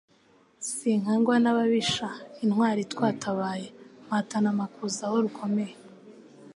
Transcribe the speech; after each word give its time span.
Sinkangwa 0.73 1.35
n'ababisha 1.39 2.07
intwari 2.43 2.81
twatabaye. 2.91 3.67
Mpatana 4.07 4.47
amakuza 4.53 5.01
aho 5.07 5.17
rukomeye 5.25 5.73